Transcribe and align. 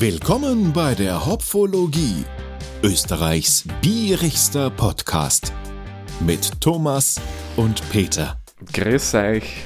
Willkommen 0.00 0.72
bei 0.72 0.94
der 0.94 1.26
Hopfologie, 1.26 2.24
Österreichs 2.84 3.64
bierigster 3.82 4.70
Podcast 4.70 5.52
mit 6.20 6.60
Thomas 6.60 7.20
und 7.56 7.82
Peter. 7.90 8.40
Grüß 8.72 9.14
euch. 9.16 9.64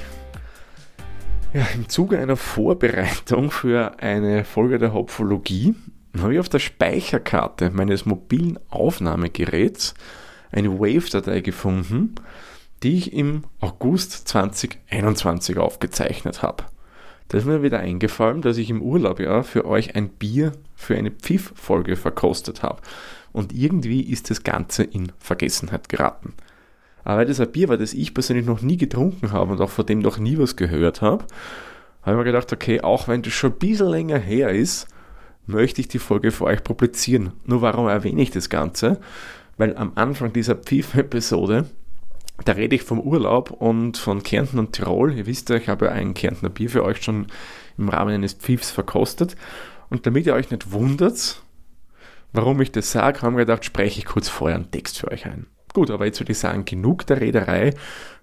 Ja, 1.53 1.67
Im 1.75 1.87
Zuge 1.87 2.19
einer 2.19 2.39
Vorbereitung 2.39 3.51
für 3.51 4.01
eine 4.01 4.47
Folge 4.47 4.79
der 4.79 4.95
Hopfologie 4.95 5.75
habe 6.19 6.33
ich 6.33 6.41
auf 6.41 6.49
der 6.49 6.61
Speicherkarte 6.61 7.69
meines 7.69 8.07
mobilen 8.07 8.59
Aufnahmegeräts 8.71 9.93
eine 10.51 10.79
Wave-Datei 10.81 11.43
gefunden, 11.43 12.15
die 12.83 12.97
ich 12.97 13.13
im 13.13 13.45
August 13.61 14.29
2021 14.29 15.59
aufgezeichnet 15.59 16.41
habe. 16.41 16.65
Da 17.33 17.39
ist 17.39 17.47
mir 17.47 17.63
wieder 17.63 17.79
eingefallen, 17.79 18.43
dass 18.43 18.59
ich 18.59 18.69
im 18.69 18.83
Urlaub 18.83 19.19
ja 19.19 19.43
für 19.43 19.65
euch 19.65 19.97
ein 19.97 20.11
Bier 20.11 20.53
für 20.75 20.97
eine 20.97 21.11
Pfiff-Folge 21.11 21.97
verkostet 21.97 22.63
habe. 22.63 22.83
Und 23.33 23.55
irgendwie 23.55 24.03
ist 24.03 24.29
das 24.29 24.45
Ganze 24.45 24.83
in 24.85 25.13
Vergessenheit 25.19 25.89
geraten. 25.89 26.35
Aber 27.05 27.17
weil 27.17 27.27
das 27.27 27.41
ein 27.41 27.51
Bier 27.51 27.71
war, 27.71 27.79
das 27.79 27.95
ich 27.95 28.13
persönlich 28.13 28.45
noch 28.45 28.61
nie 28.61 28.77
getrunken 28.77 29.33
habe 29.33 29.53
und 29.53 29.63
auch 29.63 29.71
von 29.71 29.87
dem 29.87 30.01
noch 30.01 30.19
nie 30.19 30.37
was 30.37 30.57
gehört 30.57 31.01
habe, 31.01 31.25
habe 32.03 32.17
ich 32.17 32.19
mir 32.19 32.25
gedacht, 32.25 32.53
okay, 32.53 32.83
auch 32.83 33.09
wenn 33.09 33.23
das 33.23 33.33
schon 33.33 33.53
ein 33.53 33.59
bisschen 33.59 33.89
länger 33.89 34.19
her 34.19 34.51
ist, 34.51 34.87
möchte 35.47 35.81
ich 35.81 35.89
die 35.89 35.99
Folge 35.99 36.33
für 36.33 36.45
euch 36.45 36.63
publizieren. 36.63 37.33
Nur 37.47 37.63
warum 37.63 37.89
erwähne 37.89 38.21
ich 38.21 38.31
das 38.31 38.51
Ganze? 38.51 39.01
Weil 39.57 39.75
am 39.79 39.93
Anfang 39.95 40.35
dieser 40.35 40.57
Pfiff-Episode, 40.57 41.65
da 42.45 42.53
rede 42.53 42.75
ich 42.75 42.83
vom 42.83 43.01
Urlaub 43.01 43.51
und 43.51 43.99
von 43.99 44.23
Kärnten 44.23 44.59
und 44.59 44.73
Tirol. 44.73 45.15
Ihr 45.15 45.27
wisst 45.27 45.51
ja, 45.51 45.57
ich 45.57 45.69
habe 45.69 45.87
ja 45.87 45.93
ein 45.93 46.15
Kärntner 46.15 46.49
Bier 46.49 46.71
für 46.71 46.85
euch 46.85 47.03
schon 47.03 47.27
im 47.79 47.89
Rahmen 47.89 48.15
eines 48.15 48.35
Pfiffs 48.35 48.71
verkostet. 48.71 49.37
Und 49.91 50.07
damit 50.07 50.27
ihr 50.27 50.35
euch 50.35 50.51
nicht 50.51 50.73
wundert, 50.73 51.43
warum 52.33 52.61
ich 52.61 52.73
das 52.73 52.91
sage, 52.91 53.23
haben 53.23 53.37
wir 53.37 53.45
gedacht, 53.45 53.65
spreche 53.65 53.99
ich 53.99 54.07
kurz 54.07 54.29
vorher 54.29 54.57
einen 54.57 54.71
Text 54.71 54.99
für 54.99 55.11
euch 55.11 55.27
ein. 55.27 55.47
Gut, 55.75 55.91
aber 55.91 56.07
jetzt 56.07 56.21
würde 56.21 56.33
ich 56.33 56.39
sagen, 56.39 56.65
genug 56.65 57.07
der 57.07 57.21
Rederei. 57.21 57.75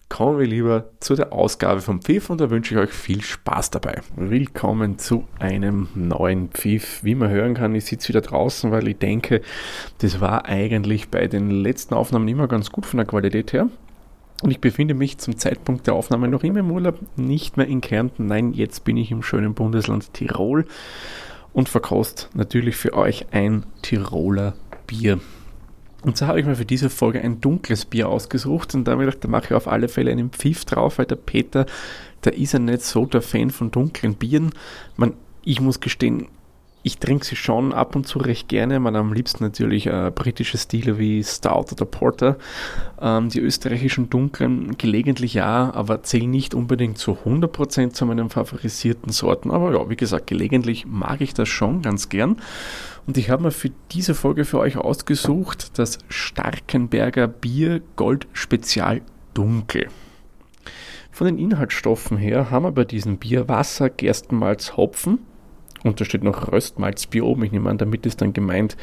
Kommen 0.09 0.39
wir 0.39 0.47
lieber 0.47 0.89
zu 0.99 1.13
der 1.15 1.31
Ausgabe 1.31 1.81
vom 1.81 2.01
Pfiff 2.01 2.31
und 2.31 2.41
da 2.41 2.49
wünsche 2.49 2.73
ich 2.73 2.81
euch 2.81 2.89
viel 2.89 3.21
Spaß 3.21 3.69
dabei. 3.69 4.01
Willkommen 4.15 4.97
zu 4.97 5.27
einem 5.37 5.87
neuen 5.93 6.49
Pfiff. 6.49 7.03
Wie 7.03 7.13
man 7.13 7.29
hören 7.29 7.53
kann, 7.53 7.75
ich 7.75 7.85
sitze 7.85 8.09
wieder 8.09 8.21
draußen, 8.21 8.71
weil 8.71 8.87
ich 8.87 8.97
denke, 8.97 9.41
das 9.99 10.19
war 10.19 10.45
eigentlich 10.45 11.09
bei 11.09 11.27
den 11.27 11.51
letzten 11.51 11.93
Aufnahmen 11.93 12.27
immer 12.27 12.47
ganz 12.47 12.71
gut 12.71 12.87
von 12.87 12.97
der 12.97 13.05
Qualität 13.05 13.53
her. 13.53 13.69
Und 14.41 14.51
ich 14.51 14.61
befinde 14.61 14.93
mich 14.93 15.17
zum 15.17 15.37
Zeitpunkt 15.37 15.87
der 15.87 15.95
Aufnahme 15.95 16.27
noch 16.27 16.43
immer 16.43 16.59
im 16.59 16.71
Urlaub, 16.71 16.99
nicht 17.17 17.57
mehr 17.57 17.67
in 17.67 17.81
Kärnten. 17.81 18.27
Nein, 18.27 18.53
jetzt 18.53 18.85
bin 18.85 18.95
ich 18.95 19.11
im 19.11 19.21
schönen 19.21 19.53
Bundesland 19.53 20.13
Tirol 20.13 20.65
und 21.51 21.67
verkost 21.67 22.29
natürlich 22.33 22.77
für 22.77 22.93
euch 22.93 23.27
ein 23.31 23.65
Tiroler 23.81 24.53
Bier. 24.87 25.19
Und 26.01 26.15
so 26.15 26.27
habe 26.27 26.39
ich 26.39 26.45
mir 26.45 26.55
für 26.55 26.65
diese 26.65 26.89
Folge 26.89 27.19
ein 27.19 27.41
dunkles 27.41 27.83
Bier 27.83 28.07
ausgesucht 28.07 28.73
und 28.73 28.85
da 28.85 28.93
habe 28.93 29.03
ich 29.03 29.09
gedacht, 29.09 29.23
da 29.25 29.27
mache 29.27 29.45
ich 29.47 29.53
auf 29.53 29.67
alle 29.67 29.89
Fälle 29.89 30.11
einen 30.11 30.29
Pfiff 30.29 30.63
drauf, 30.63 30.97
weil 30.97 31.05
der 31.05 31.17
Peter, 31.17 31.65
der 32.23 32.37
ist 32.37 32.53
ja 32.53 32.59
nicht 32.59 32.83
so 32.83 33.05
der 33.05 33.21
Fan 33.21 33.49
von 33.49 33.71
dunklen 33.71 34.15
Bieren. 34.15 34.51
Man, 34.95 35.13
ich 35.43 35.59
muss 35.59 35.81
gestehen, 35.81 36.27
ich 36.81 36.97
trinke 36.97 37.25
sie 37.25 37.35
schon 37.35 37.73
ab 37.73 37.95
und 37.95 38.07
zu 38.07 38.19
recht 38.19 38.47
gerne. 38.47 38.79
Man 38.79 38.95
am 38.95 39.11
liebsten 39.11 39.43
natürlich 39.43 39.87
äh, 39.87 40.11
britische 40.13 40.57
Stile 40.57 40.97
wie 40.97 41.23
Stout 41.23 41.73
oder 41.73 41.85
Porter. 41.85 42.37
Ähm, 43.01 43.29
die 43.29 43.41
österreichischen 43.41 44.09
dunklen 44.09 44.77
gelegentlich 44.77 45.33
ja, 45.33 45.73
aber 45.73 46.03
zählen 46.03 46.29
nicht 46.29 46.53
unbedingt 46.53 46.97
zu 46.97 47.17
100% 47.25 47.91
zu 47.91 48.05
meinen 48.05 48.29
favorisierten 48.29 49.11
Sorten. 49.11 49.51
Aber 49.51 49.73
ja, 49.73 49.89
wie 49.89 49.97
gesagt, 49.97 50.27
gelegentlich 50.27 50.85
mag 50.85 51.19
ich 51.19 51.33
das 51.33 51.49
schon 51.49 51.81
ganz 51.81 52.07
gern. 52.07 52.37
Und 53.05 53.17
ich 53.17 53.29
habe 53.29 53.43
mir 53.43 53.51
für 53.51 53.71
diese 53.91 54.15
Folge 54.15 54.45
für 54.45 54.59
euch 54.59 54.77
ausgesucht 54.77 55.77
das 55.77 55.97
Starkenberger 56.07 57.27
Bier 57.27 57.81
Gold 57.97 58.27
Spezial 58.31 59.01
Dunkel. 59.33 59.87
Von 61.11 61.27
den 61.27 61.37
Inhaltsstoffen 61.37 62.15
her 62.17 62.51
haben 62.51 62.63
wir 62.63 62.71
bei 62.71 62.85
diesem 62.85 63.17
Bier 63.17 63.49
Wasser, 63.49 63.89
Gerstenmalz, 63.89 64.77
Hopfen 64.77 65.19
und 65.83 65.99
da 65.99 66.05
steht 66.05 66.23
noch 66.23 66.51
Röstmalzbier 66.51 67.25
oben. 67.25 67.43
Ich 67.43 67.51
nehme 67.51 67.69
an, 67.69 67.77
damit 67.77 68.05
ist 68.05 68.21
dann 68.21 68.33
gemeint, 68.33 68.77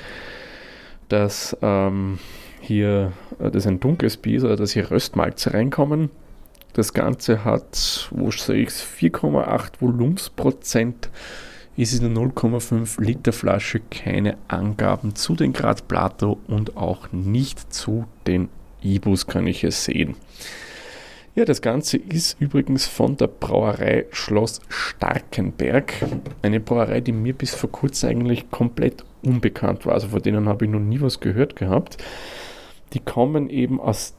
dass 1.08 1.56
ähm, 1.62 2.18
hier 2.60 3.12
äh, 3.38 3.50
das 3.50 3.66
ein 3.66 3.80
dunkles 3.80 4.16
Bier 4.16 4.38
ist 4.38 4.44
oder 4.44 4.56
dass 4.56 4.72
hier 4.72 4.90
Röstmalze 4.90 5.54
reinkommen. 5.54 6.10
Das 6.72 6.92
Ganze 6.92 7.44
hat, 7.44 8.08
wo 8.10 8.30
sehe 8.30 8.56
ich 8.56 8.68
es, 8.68 8.84
4,8 8.84 9.80
Volumensprozent. 9.80 11.10
Ist 11.76 11.92
in 11.92 12.14
der 12.14 12.22
0,5 12.22 13.02
Liter 13.02 13.34
Flasche 13.34 13.80
keine 13.90 14.38
Angaben 14.48 15.14
zu 15.14 15.34
den 15.34 15.52
Grad 15.52 15.88
Plato 15.88 16.38
und 16.46 16.76
auch 16.78 17.12
nicht 17.12 17.72
zu 17.72 18.06
den 18.26 18.48
Ibus 18.82 19.26
kann 19.26 19.46
ich 19.46 19.62
es 19.62 19.84
sehen. 19.84 20.16
Ja, 21.36 21.44
das 21.44 21.60
Ganze 21.60 21.98
ist 21.98 22.40
übrigens 22.40 22.86
von 22.86 23.18
der 23.18 23.26
Brauerei 23.26 24.06
Schloss 24.10 24.62
Starkenberg. 24.70 25.92
Eine 26.40 26.60
Brauerei, 26.60 27.02
die 27.02 27.12
mir 27.12 27.34
bis 27.34 27.54
vor 27.54 27.70
kurzem 27.70 28.08
eigentlich 28.08 28.50
komplett 28.50 29.04
unbekannt 29.22 29.84
war. 29.84 29.92
Also 29.92 30.08
von 30.08 30.22
denen 30.22 30.48
habe 30.48 30.64
ich 30.64 30.70
noch 30.70 30.80
nie 30.80 30.98
was 30.98 31.20
gehört 31.20 31.54
gehabt. 31.54 31.98
Die 32.94 33.00
kommen 33.00 33.50
eben 33.50 33.78
aus 33.80 34.14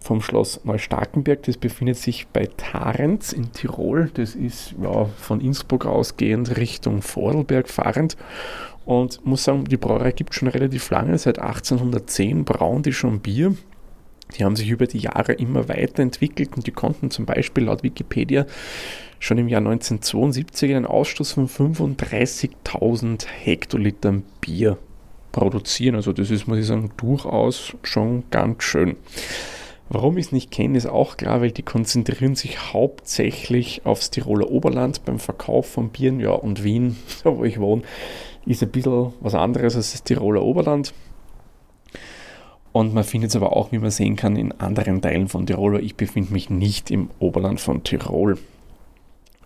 vom 0.00 0.20
Schloss 0.20 0.62
Neustarkenberg. 0.64 1.42
Das 1.44 1.56
befindet 1.56 1.96
sich 1.96 2.26
bei 2.28 2.46
Tarenz 2.58 3.32
in 3.32 3.50
Tirol. 3.50 4.10
Das 4.12 4.34
ist 4.34 4.74
ja, 4.82 5.06
von 5.06 5.40
Innsbruck 5.40 5.86
ausgehend 5.86 6.58
Richtung 6.58 7.00
Vordelberg 7.00 7.70
fahrend. 7.70 8.18
Und 8.84 9.24
muss 9.24 9.44
sagen, 9.44 9.64
die 9.64 9.78
Brauerei 9.78 10.12
gibt 10.12 10.34
schon 10.34 10.48
relativ 10.48 10.90
lange. 10.90 11.16
Seit 11.16 11.38
1810 11.38 12.44
brauen 12.44 12.82
die 12.82 12.92
schon 12.92 13.20
Bier. 13.20 13.54
Die 14.36 14.44
haben 14.44 14.56
sich 14.56 14.68
über 14.68 14.86
die 14.86 14.98
Jahre 14.98 15.32
immer 15.32 15.68
weiterentwickelt 15.68 16.50
und 16.56 16.66
die 16.66 16.72
konnten 16.72 17.10
zum 17.10 17.26
Beispiel 17.26 17.64
laut 17.64 17.82
Wikipedia 17.82 18.46
schon 19.18 19.38
im 19.38 19.48
Jahr 19.48 19.60
1972 19.60 20.74
einen 20.74 20.86
Ausstoß 20.86 21.32
von 21.32 21.48
35.000 21.48 23.26
Hektolitern 23.26 24.22
Bier 24.40 24.78
produzieren. 25.32 25.96
Also 25.96 26.12
das 26.12 26.30
ist, 26.30 26.46
muss 26.46 26.58
ich 26.58 26.66
sagen, 26.66 26.92
durchaus 26.96 27.74
schon 27.82 28.24
ganz 28.30 28.62
schön. 28.62 28.96
Warum 29.90 30.18
ich 30.18 30.26
es 30.26 30.32
nicht 30.32 30.50
kenne, 30.50 30.76
ist 30.76 30.86
auch 30.86 31.16
klar, 31.16 31.40
weil 31.40 31.50
die 31.50 31.62
konzentrieren 31.62 32.34
sich 32.34 32.72
hauptsächlich 32.74 33.86
aufs 33.86 34.10
Tiroler 34.10 34.50
Oberland 34.50 35.04
beim 35.06 35.18
Verkauf 35.18 35.70
von 35.70 35.88
Bieren. 35.88 36.20
Ja, 36.20 36.32
und 36.32 36.62
Wien, 36.62 36.96
wo 37.24 37.44
ich 37.44 37.58
wohne, 37.58 37.82
ist 38.44 38.62
ein 38.62 38.70
bisschen 38.70 39.14
was 39.20 39.34
anderes 39.34 39.76
als 39.76 39.92
das 39.92 40.04
Tiroler 40.04 40.42
Oberland. 40.42 40.92
Und 42.78 42.94
man 42.94 43.02
findet 43.02 43.30
es 43.30 43.36
aber 43.36 43.56
auch, 43.56 43.72
wie 43.72 43.78
man 43.78 43.90
sehen 43.90 44.14
kann, 44.14 44.36
in 44.36 44.52
anderen 44.52 45.02
Teilen 45.02 45.26
von 45.26 45.44
Tirol. 45.46 45.82
Ich 45.82 45.96
befinde 45.96 46.32
mich 46.32 46.48
nicht 46.48 46.92
im 46.92 47.10
Oberland 47.18 47.60
von 47.60 47.82
Tirol. 47.82 48.38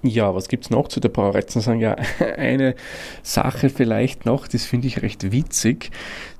Ja, 0.02 0.34
was 0.34 0.48
gibt 0.48 0.64
es 0.64 0.70
noch 0.70 0.88
zu 0.88 1.00
der 1.00 1.08
Brauerei 1.08 1.40
zu 1.40 1.60
sagen? 1.60 1.80
Ja, 1.80 1.96
eine 2.36 2.74
Sache 3.22 3.70
vielleicht 3.70 4.26
noch, 4.26 4.48
das 4.48 4.66
finde 4.66 4.86
ich 4.86 5.00
recht 5.00 5.32
witzig. 5.32 5.92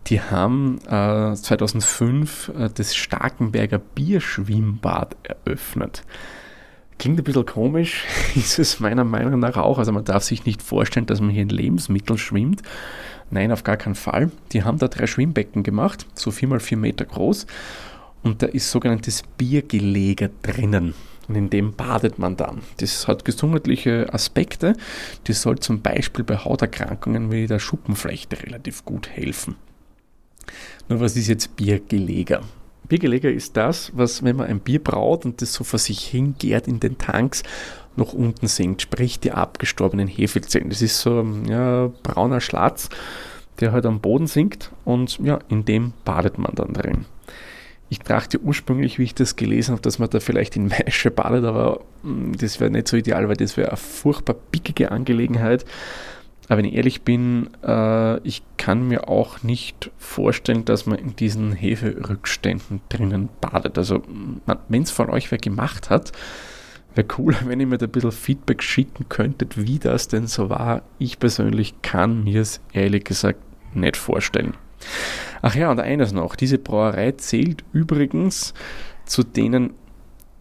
Die 0.08 0.20
haben 0.20 0.81
äh, 0.86 1.34
2005 1.34 2.52
äh, 2.58 2.69
das 2.75 2.94
Starkenberger 2.94 3.78
Bierschwimmbad 3.78 5.16
eröffnet. 5.22 6.04
Klingt 6.98 7.19
ein 7.19 7.25
bisschen 7.25 7.47
komisch, 7.47 8.04
ist 8.34 8.58
es 8.58 8.80
meiner 8.80 9.04
Meinung 9.04 9.41
nach 9.41 9.56
auch. 9.56 9.78
Also 9.78 9.92
man 9.92 10.04
darf 10.04 10.22
sich 10.22 10.44
nicht 10.44 10.62
vorstellen, 10.62 11.06
dass 11.06 11.20
man 11.20 11.30
hier 11.30 11.42
in 11.42 11.48
Lebensmitteln 11.48 12.19
schwimmt, 12.19 12.62
Nein, 13.32 13.50
auf 13.50 13.64
gar 13.64 13.78
keinen 13.78 13.94
Fall. 13.94 14.30
Die 14.53 14.62
haben 14.62 14.76
da 14.76 14.88
drei 14.88 15.06
Schwimmbecken 15.06 15.62
gemacht, 15.62 16.06
so 16.14 16.31
vier 16.31 16.48
mal 16.48 16.60
vier 16.60 16.76
Meter 16.76 17.06
groß. 17.06 17.47
Und 18.22 18.42
da 18.42 18.47
ist 18.47 18.70
sogenanntes 18.70 19.22
Biergelege 19.38 20.31
drinnen. 20.42 20.92
Und 21.28 21.36
in 21.36 21.48
dem 21.48 21.72
badet 21.72 22.19
man 22.19 22.36
dann. 22.36 22.60
Das 22.76 23.08
hat 23.08 23.25
gesundheitliche 23.25 24.12
Aspekte. 24.12 24.75
Das 25.25 25.40
soll 25.40 25.58
zum 25.61 25.81
Beispiel 25.81 26.25
bei 26.25 26.37
Hauterkrankungen 26.37 27.32
wie 27.32 27.46
der 27.46 27.58
Schuppenflechte 27.58 28.43
relativ 28.43 28.84
gut 28.84 29.08
helfen. 29.08 29.56
Nur 30.90 31.00
was 31.00 31.17
ist 31.17 31.28
jetzt 31.28 31.56
Biergeleger? 31.56 32.43
Biergeleger 32.88 33.31
ist 33.31 33.56
das, 33.56 33.93
was, 33.94 34.23
wenn 34.23 34.37
man 34.37 34.49
ein 34.49 34.61
Bier 34.61 34.82
braut 34.82 35.25
und 35.25 35.40
das 35.40 35.52
so 35.52 35.64
vor 35.64 35.79
sich 35.79 36.00
hingärt 36.00 36.69
in 36.69 36.81
den 36.81 36.99
Tanks, 36.99 37.43
nach 37.96 38.12
unten 38.12 38.46
sinkt, 38.46 38.82
sprich 38.82 39.20
die 39.20 39.32
abgestorbenen 39.32 40.08
Hefezellen. 40.08 40.70
Das 40.70 40.82
ist 40.82 41.00
so 41.00 41.20
ein 41.20 41.44
ja, 41.46 41.90
brauner 42.02 42.40
Schlatz, 42.40 42.88
der 43.61 43.73
halt 43.73 43.87
am 43.87 44.00
Boden 44.00 44.26
sinkt 44.26 44.73
und 44.84 45.19
ja, 45.19 45.38
in 45.49 45.64
dem 45.64 45.93
badet 46.05 46.38
man 46.38 46.55
dann 46.55 46.73
drin. 46.73 47.05
Ich 47.90 47.99
dachte 47.99 48.40
ursprünglich, 48.40 48.99
wie 48.99 49.02
ich 49.02 49.14
das 49.14 49.37
gelesen 49.37 49.73
habe, 49.73 49.82
dass 49.82 49.99
man 49.99 50.08
da 50.08 50.20
vielleicht 50.20 50.56
in 50.56 50.69
Maische 50.69 51.11
badet, 51.11 51.44
aber 51.44 51.81
hm, 52.02 52.34
das 52.37 52.58
wäre 52.58 52.70
nicht 52.70 52.88
so 52.88 52.96
ideal, 52.96 53.29
weil 53.29 53.37
das 53.37 53.56
wäre 53.56 53.69
eine 53.69 53.76
furchtbar 53.76 54.34
pickige 54.50 54.90
Angelegenheit. 54.90 55.67
Aber 56.49 56.59
wenn 56.59 56.65
ich 56.65 56.75
ehrlich 56.75 57.03
bin, 57.03 57.50
äh, 57.65 58.19
ich 58.27 58.43
kann 58.56 58.89
mir 58.89 59.09
auch 59.09 59.43
nicht 59.43 59.91
vorstellen, 59.97 60.65
dass 60.65 60.87
man 60.87 60.99
in 60.99 61.17
diesen 61.17 61.53
Heferückständen 61.53 62.81
drinnen 62.89 63.29
badet. 63.41 63.79
Also, 63.79 64.03
wenn 64.69 64.83
es 64.83 64.91
von 64.91 65.09
euch 65.09 65.31
wer 65.31 65.39
gemacht 65.39 65.89
hat, 65.89 66.12
Wäre 66.94 67.06
cool, 67.19 67.37
wenn 67.44 67.61
ihr 67.61 67.67
mir 67.67 67.79
da 67.79 67.87
ein 67.87 67.93
bisschen 67.93 68.12
Feedback 68.12 68.62
schicken 68.62 69.09
könntet, 69.09 69.56
wie 69.56 69.79
das 69.79 70.09
denn 70.09 70.27
so 70.27 70.50
war. 70.50 70.83
Ich 70.99 71.19
persönlich 71.19 71.81
kann 71.83 72.25
mir 72.25 72.41
es 72.41 72.61
ehrlich 72.73 73.05
gesagt 73.05 73.41
nicht 73.75 73.97
vorstellen. 73.97 74.55
Ach 75.43 75.55
ja, 75.55 75.71
und 75.71 75.81
eines 75.81 76.12
noch. 76.12 76.37
Diese 76.37 76.59
Brauerei 76.59 77.12
zählt 77.12 77.65
übrigens 77.73 78.53
zu 79.06 79.23
denen, 79.23 79.75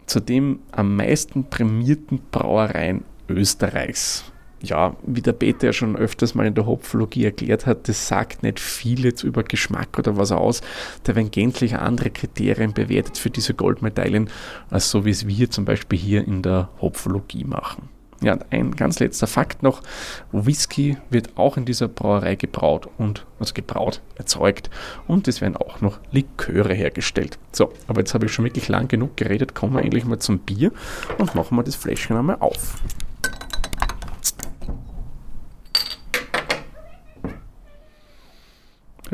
zu 0.06 0.20
dem 0.20 0.60
am 0.72 0.96
meisten 0.96 1.48
prämierten 1.48 2.20
Brauereien 2.30 3.04
Österreichs 3.28 4.31
ja, 4.62 4.96
wie 5.02 5.22
der 5.22 5.32
Peter 5.32 5.66
ja 5.66 5.72
schon 5.72 5.96
öfters 5.96 6.34
mal 6.34 6.46
in 6.46 6.54
der 6.54 6.66
Hopfologie 6.66 7.24
erklärt 7.24 7.66
hat, 7.66 7.88
das 7.88 8.08
sagt 8.08 8.42
nicht 8.42 8.60
viel 8.60 9.04
jetzt 9.04 9.24
über 9.24 9.42
Geschmack 9.42 9.98
oder 9.98 10.16
was 10.16 10.32
aus. 10.32 10.60
Da 11.04 11.14
werden 11.14 11.30
gänzlich 11.30 11.76
andere 11.76 12.10
Kriterien 12.10 12.72
bewertet 12.72 13.18
für 13.18 13.30
diese 13.30 13.54
Goldmedaillen, 13.54 14.30
als 14.70 14.90
so 14.90 15.04
wie 15.04 15.10
es 15.10 15.26
wir 15.26 15.50
zum 15.50 15.64
Beispiel 15.64 15.98
hier 15.98 16.26
in 16.26 16.42
der 16.42 16.68
Hopfologie 16.80 17.44
machen. 17.44 17.88
Ja, 18.22 18.38
ein 18.50 18.76
ganz 18.76 19.00
letzter 19.00 19.26
Fakt 19.26 19.64
noch. 19.64 19.82
Whisky 20.30 20.96
wird 21.10 21.36
auch 21.36 21.56
in 21.56 21.64
dieser 21.64 21.88
Brauerei 21.88 22.36
gebraut 22.36 22.88
und, 22.96 23.26
also 23.40 23.52
gebraut, 23.52 24.00
erzeugt 24.14 24.70
und 25.08 25.26
es 25.26 25.40
werden 25.40 25.56
auch 25.56 25.80
noch 25.80 25.98
Liköre 26.12 26.72
hergestellt. 26.72 27.40
So, 27.50 27.72
aber 27.88 28.02
jetzt 28.02 28.14
habe 28.14 28.26
ich 28.26 28.32
schon 28.32 28.44
wirklich 28.44 28.68
lang 28.68 28.86
genug 28.86 29.16
geredet, 29.16 29.56
kommen 29.56 29.74
wir 29.74 29.82
endlich 29.82 30.04
mal 30.04 30.20
zum 30.20 30.38
Bier 30.38 30.70
und 31.18 31.34
machen 31.34 31.56
wir 31.56 31.64
das 31.64 31.74
Fläschchen 31.74 32.16
einmal 32.16 32.36
auf. 32.38 32.76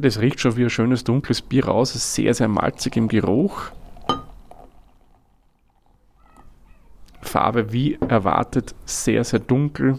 Das 0.00 0.20
riecht 0.20 0.38
schon 0.38 0.56
wie 0.56 0.62
ein 0.62 0.70
schönes 0.70 1.02
dunkles 1.02 1.42
Bier 1.42 1.66
raus. 1.66 1.96
Ist 1.96 2.14
sehr, 2.14 2.32
sehr 2.32 2.46
malzig 2.46 2.96
im 2.96 3.08
Geruch. 3.08 3.72
Farbe 7.20 7.72
wie 7.72 7.98
erwartet 8.08 8.74
sehr, 8.84 9.24
sehr 9.24 9.40
dunkel. 9.40 9.98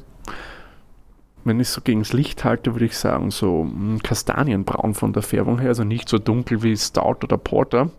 Wenn 1.43 1.59
ich 1.59 1.67
es 1.67 1.73
so 1.73 1.81
gegen 1.81 1.99
das 1.99 2.13
Licht 2.13 2.45
halte, 2.45 2.73
würde 2.73 2.85
ich 2.85 2.97
sagen, 2.97 3.29
so 3.29 3.61
hm, 3.63 4.01
kastanienbraun 4.01 4.93
von 4.93 5.11
der 5.11 5.21
Färbung 5.21 5.59
her. 5.59 5.69
Also 5.69 5.83
nicht 5.83 6.07
so 6.07 6.17
dunkel 6.17 6.63
wie 6.63 6.77
Stout 6.77 7.17
oder 7.23 7.37
Porter. 7.37 7.91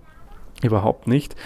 Überhaupt 0.63 1.07
nicht. 1.07 1.37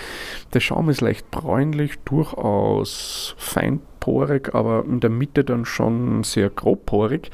Der 0.54 0.60
Schaum 0.60 0.88
ist 0.88 1.00
leicht 1.00 1.30
bräunlich, 1.32 1.98
durchaus 2.04 3.34
feinporig, 3.38 4.54
aber 4.54 4.84
in 4.84 5.00
der 5.00 5.10
Mitte 5.10 5.44
dann 5.44 5.64
schon 5.64 6.22
sehr 6.22 6.50
grobporig. 6.50 7.30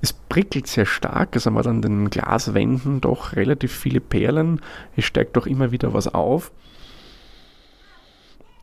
Es 0.00 0.12
prickelt 0.12 0.66
sehr 0.66 0.86
stark, 0.86 1.34
es 1.34 1.46
haben 1.46 1.54
wir 1.54 1.66
an 1.66 1.82
den 1.82 2.10
Glaswänden 2.10 3.00
doch 3.00 3.34
relativ 3.34 3.72
viele 3.72 4.00
Perlen. 4.00 4.60
Es 4.96 5.04
steigt 5.04 5.36
doch 5.36 5.46
immer 5.46 5.72
wieder 5.72 5.92
was 5.92 6.06
auf. 6.14 6.52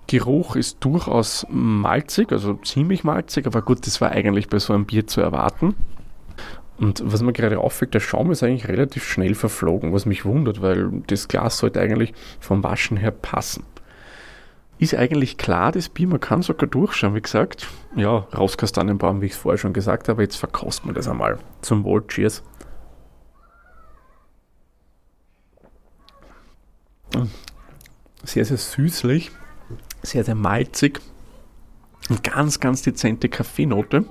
Geruch 0.08 0.56
ist 0.56 0.78
durchaus 0.82 1.46
malzig, 1.50 2.32
also 2.32 2.54
ziemlich 2.56 3.04
malzig, 3.04 3.48
aber 3.48 3.62
gut, 3.62 3.86
das 3.88 4.02
war 4.02 4.12
eigentlich 4.12 4.50
bei 4.50 4.60
so 4.60 4.74
einem 4.74 4.86
Bier 4.86 5.08
zu 5.08 5.20
erwarten. 5.20 5.76
Und 6.78 7.02
was 7.06 7.22
mir 7.22 7.34
gerade 7.34 7.60
auffällt, 7.60 7.94
der 7.94 8.02
Schaum 8.02 8.32
ist 8.32 8.44
eigentlich 8.44 8.68
relativ 8.68 9.06
schnell 9.06 9.34
verflogen, 9.34 9.94
was 9.94 10.06
mich 10.06 10.26
wundert, 10.26 10.62
weil 10.62 10.92
das 11.08 11.28
Glas 11.28 11.58
sollte 11.58 11.80
eigentlich 11.80 12.14
vom 12.40 12.64
Waschen 12.64 12.98
her 12.98 13.12
passen. 13.12 13.64
Ist 14.78 14.94
eigentlich 14.94 15.38
klar, 15.38 15.72
das 15.72 15.88
Bier, 15.88 16.08
man 16.08 16.20
kann 16.20 16.42
sogar 16.42 16.68
durchschauen, 16.68 17.16
wie 17.16 17.22
gesagt. 17.22 17.68
Ja, 17.96 18.28
Rauskastanienbaum, 18.36 19.22
wie 19.22 19.28
ich 19.28 19.32
es 19.32 19.38
vorher 19.38 19.58
schon 19.58 19.72
gesagt 19.72 20.10
habe, 20.10 20.22
jetzt 20.22 20.36
verkosten 20.36 20.90
wir 20.90 20.94
das 20.94 21.08
einmal. 21.08 21.40
Zum 21.62 21.86
Wohl, 21.86 22.06
cheers. 22.08 22.44
Sehr, 28.24 28.44
sehr 28.44 28.58
süßlich, 28.58 29.32
sehr, 30.02 30.26
sehr 30.26 30.36
malzig. 30.36 31.00
Eine 32.10 32.20
ganz, 32.20 32.60
ganz 32.60 32.82
dezente 32.82 33.30
Kaffeenote. 33.30 34.06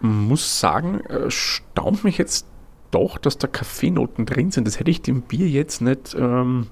Muss 0.00 0.60
sagen, 0.60 1.00
staunt 1.28 2.04
mich 2.04 2.18
jetzt 2.18 2.46
doch, 2.90 3.16
dass 3.16 3.38
da 3.38 3.48
Kaffeenoten 3.48 4.26
drin 4.26 4.50
sind. 4.50 4.66
Das 4.66 4.78
hätte 4.78 4.90
ich 4.90 5.00
dem 5.00 5.22
Bier 5.22 5.48
jetzt 5.48 5.80
nicht 5.80 6.14
ähm, 6.18 6.68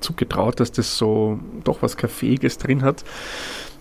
zugetraut, 0.00 0.60
dass 0.60 0.72
das 0.72 0.96
so 0.96 1.40
doch 1.64 1.82
was 1.82 1.96
Kaffeeiges 1.96 2.58
drin 2.58 2.82
hat. 2.82 3.04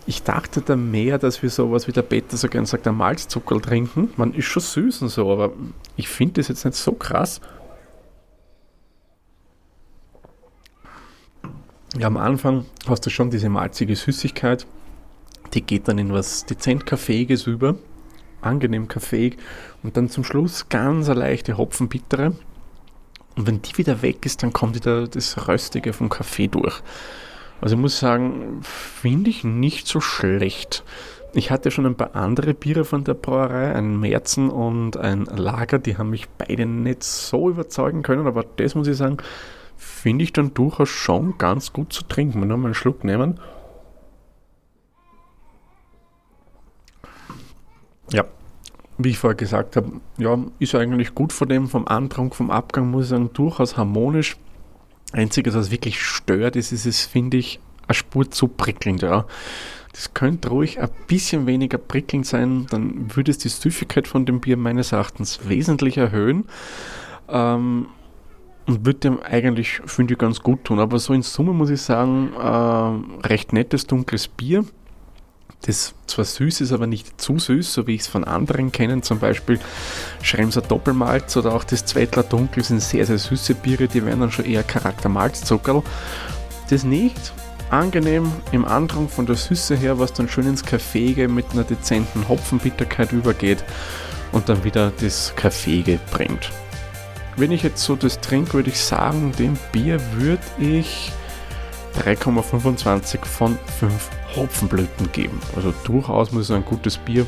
Ich 0.06 0.24
dachte 0.24 0.62
da 0.62 0.75
mehr, 0.75 1.19
dass 1.19 1.44
wir 1.44 1.50
sowas 1.50 1.88
wie 1.88 1.92
der 1.92 2.01
Peter 2.01 2.36
so 2.36 2.48
gern 2.48 2.66
sagt, 2.66 2.88
ein 2.88 2.96
Malzzuckerl 2.96 3.62
trinken. 3.62 4.10
Man 4.18 4.34
ist 4.34 4.46
schon 4.46 4.63
süß 4.63 5.04
und 5.04 5.10
so, 5.10 5.31
aber 5.31 5.54
ich 5.98 6.07
finde 6.07 6.36
das 6.36 6.48
jetzt 6.48 6.66
nicht 6.66 6.78
so 6.78 6.94
krass. 6.94 7.42
Ja, 11.98 12.07
am 12.07 12.18
Anfang 12.18 12.66
hast 12.88 13.06
du 13.06 13.10
schon 13.10 13.30
diese 13.30 13.50
malzige 13.50 13.95
Süßigkeit, 13.95 14.66
die 15.54 15.62
geht 15.62 15.88
dann 15.88 15.98
in 15.98 16.13
was 16.13 16.45
dezent 16.45 16.86
Kaffeeiges 16.86 17.48
über, 17.48 17.75
angenehm 18.42 18.88
kaffeeig 18.88 19.38
und 19.84 19.98
dann 19.98 20.10
zum 20.10 20.24
Schluss 20.24 20.69
ganz 20.69 21.10
eine 21.10 21.19
leichte 21.19 21.57
Hopfenbittere 21.57 22.34
und 23.39 23.47
wenn 23.47 23.62
die 23.62 23.77
wieder 23.77 24.01
weg 24.01 24.25
ist, 24.25 24.44
dann 24.44 24.51
kommt 24.51 24.75
wieder 24.75 25.07
das 25.07 25.47
Röstige 25.47 25.94
vom 25.94 26.09
Kaffee 26.09 26.50
durch. 26.50 26.81
Also 27.62 27.75
ich 27.75 27.81
muss 27.81 27.97
sagen, 27.97 28.59
finde 28.63 29.30
ich 29.30 29.45
nicht 29.45 29.88
so 29.88 30.01
schlecht. 30.01 30.83
Ich 31.33 31.50
hatte 31.50 31.71
schon 31.71 31.86
ein 31.86 31.95
paar 31.95 32.18
andere 32.18 32.53
Biere 32.53 32.83
von 32.83 33.06
der 33.06 33.13
Brauerei, 33.13 33.74
ein 33.74 33.97
Märzen 33.97 34.50
und 34.50 34.97
ein 34.97 35.24
Lager, 35.24 35.80
die 35.80 35.97
haben 35.97 36.09
mich 36.09 36.27
beide 36.27 36.65
nicht 36.65 37.01
so 37.03 37.50
überzeugen 37.50 38.03
können, 38.03 38.27
aber 38.27 38.44
das 38.44 38.75
muss 38.75 38.89
ich 38.89 38.97
sagen, 38.97 39.19
finde 39.77 40.25
ich 40.25 40.33
dann 40.33 40.53
durchaus 40.53 40.89
schon 40.89 41.38
ganz 41.38 41.71
gut 41.71 41.94
zu 41.94 42.03
trinken. 42.03 42.42
Wenn 42.42 42.50
wir 42.50 42.56
einen 42.56 42.74
Schluck 42.74 43.06
nehmen. 43.06 43.39
Ja, 48.12 48.25
wie 49.00 49.10
ich 49.10 49.18
vorher 49.18 49.36
gesagt 49.36 49.78
habe, 49.78 49.94
ja, 50.18 50.38
ist 50.60 50.75
eigentlich 50.75 51.16
gut 51.16 51.31
von 51.31 51.48
dem, 51.48 51.68
vom 51.68 51.88
Antrunk, 51.88 52.36
vom 52.36 52.51
Abgang, 52.51 52.92
muss 52.92 53.06
ich 53.06 53.10
sagen, 53.10 53.30
durchaus 53.34 53.78
harmonisch. 53.78 54.38
Einziges, 55.13 55.56
was 55.56 55.72
wirklich 55.72 56.04
stört, 56.04 56.56
ist, 56.56 56.72
ist 56.72 56.86
es, 56.86 57.06
finde 57.06 57.38
ich, 57.38 57.60
eine 57.88 57.96
Spur 57.96 58.30
zu 58.30 58.50
prickelnd, 58.50 59.01
ja. 59.01 59.25
Das 59.94 60.13
könnte 60.13 60.50
ruhig 60.50 60.80
ein 60.80 60.90
bisschen 61.07 61.48
weniger 61.48 61.78
prickelnd 61.78 62.25
sein, 62.25 62.68
dann 62.69 63.16
würde 63.16 63.31
es 63.31 63.38
die 63.38 63.50
Süffigkeit 63.50 64.07
von 64.07 64.25
dem 64.25 64.42
Bier 64.42 64.57
meines 64.57 64.92
Erachtens 64.92 65.40
wesentlich 65.48 65.98
erhöhen. 65.98 66.45
Ähm, 67.30 67.88
und 68.68 68.86
würde 68.86 69.00
dem 69.00 69.19
eigentlich, 69.24 69.81
finde 69.86 70.13
ich, 70.13 70.19
ganz 70.19 70.42
gut 70.42 70.66
tun. 70.66 70.80
Aber 70.80 71.00
so 71.00 71.13
in 71.13 71.24
Summe 71.24 71.54
muss 71.54 71.72
ich 71.72 71.81
sagen, 71.81 72.34
äh, 72.34 73.28
recht 73.28 73.52
nettes 73.54 73.88
dunkles 73.88 74.28
Bier 74.28 74.66
das 75.62 75.94
zwar 76.07 76.25
süß 76.25 76.62
ist, 76.62 76.72
aber 76.72 76.88
nicht 76.88 77.19
zu 77.19 77.38
süß, 77.38 77.74
so 77.74 77.86
wie 77.86 77.96
ich 77.96 78.01
es 78.01 78.07
von 78.07 78.23
anderen 78.23 78.71
kenne. 78.71 79.02
Zum 79.02 79.19
Beispiel 79.19 79.59
Schremser 80.21 80.62
Doppelmalz 80.62 81.35
oder 81.38 81.54
auch 81.54 81.64
das 81.64 81.85
Zweitler 81.85 82.23
Dunkel 82.23 82.64
sind 82.64 82.81
sehr, 82.81 83.06
sehr 83.06 83.18
süße 83.18 83.56
Biere, 83.56 83.88
die 83.88 84.06
werden 84.06 84.21
dann 84.21 84.31
schon 84.31 84.45
eher 84.45 84.64
Charakter 84.64 85.09
Malzzuckerl. 85.09 85.83
Das 86.69 86.83
nicht 86.83 87.33
angenehm 87.71 88.31
im 88.52 88.66
Andrang 88.66 89.09
von 89.09 89.26
der 89.26 89.35
Süße 89.35 89.76
her, 89.76 90.00
was 90.00 90.14
dann 90.14 90.30
schön 90.30 90.47
ins 90.47 90.64
Kaffeege 90.64 91.28
mit 91.28 91.52
einer 91.52 91.64
dezenten 91.64 92.28
Hopfenbitterkeit 92.28 93.12
übergeht 93.12 93.64
und 94.31 94.50
dann 94.50 94.64
wieder 94.64 94.92
das 95.00 95.33
Kaffeege 95.35 96.00
bringt. 96.12 96.52
Wenn 97.35 97.52
ich 97.52 97.64
jetzt 97.64 97.83
so 97.83 97.95
das 97.95 98.19
trinke, 98.19 98.54
würde 98.54 98.69
ich 98.69 98.80
sagen, 98.80 99.31
dem 99.38 99.57
Bier 99.71 100.00
würde 100.14 100.44
ich 100.57 101.12
3,25 101.96 103.26
von 103.26 103.58
5 103.80 104.10
Hopfenblüten 104.36 105.12
geben. 105.12 105.40
Also 105.56 105.74
durchaus 105.84 106.31
muss 106.31 106.52
ein 106.52 106.66
gutes 106.66 106.98
Bier. 106.98 107.26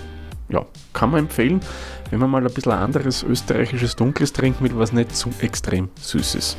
Ja, 0.50 0.66
kann 0.94 1.12
man 1.12 1.22
empfehlen, 1.22 1.62
wenn 2.10 2.20
man 2.20 2.30
mal 2.30 2.46
ein 2.46 2.54
bisschen 2.54 2.74
anderes 2.74 3.24
österreichisches 3.24 3.96
Dunkles 3.96 4.34
trinkt 4.34 4.62
mit 4.62 4.78
was 4.78 4.92
nicht 4.92 5.16
zu 5.16 5.30
extrem 5.40 5.90
Süßes. 6.00 6.58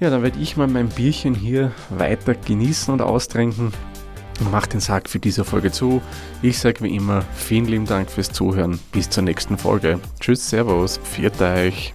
Ja, 0.00 0.10
dann 0.10 0.22
werde 0.22 0.38
ich 0.38 0.56
mal 0.56 0.66
mein 0.66 0.88
Bierchen 0.88 1.34
hier 1.34 1.72
weiter 1.88 2.34
genießen 2.34 2.92
und 2.92 3.00
austrinken 3.00 3.72
und 4.40 4.50
mache 4.50 4.68
den 4.68 4.80
Sack 4.80 5.08
für 5.08 5.18
diese 5.18 5.44
Folge 5.44 5.70
zu. 5.70 6.02
Ich 6.42 6.58
sage 6.58 6.82
wie 6.82 6.94
immer 6.94 7.22
vielen 7.34 7.66
lieben 7.66 7.86
Dank 7.86 8.10
fürs 8.10 8.32
Zuhören. 8.32 8.78
Bis 8.92 9.08
zur 9.08 9.22
nächsten 9.22 9.56
Folge. 9.56 10.00
Tschüss, 10.20 10.50
Servus, 10.50 10.98
pfiat 10.98 11.40
euch. 11.40 11.94